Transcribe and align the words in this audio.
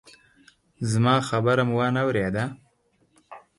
زما 0.91 1.15
خبره 1.29 1.63
مو 1.69 1.75
وانه 1.79 2.01
ورېده! 2.07 2.45